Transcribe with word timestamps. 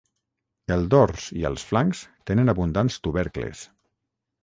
El 0.75 0.85
dors 0.93 1.27
i 1.43 1.45
els 1.51 1.67
flancs 1.73 2.03
tenen 2.31 2.57
abundants 2.57 3.01
tubercles. 3.09 3.67